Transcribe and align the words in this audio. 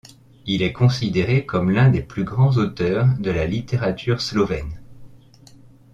Il 0.47 0.63
est 0.63 0.73
considéré 0.73 1.45
comme 1.45 1.69
l'un 1.69 1.89
des 1.91 2.01
plus 2.01 2.23
grands 2.23 2.57
auteurs 2.57 3.05
de 3.19 3.29
la 3.29 3.45
littérature 3.45 4.19
slovène. 4.19 4.81